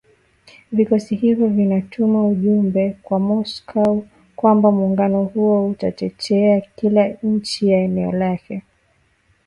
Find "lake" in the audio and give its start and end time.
8.11-8.63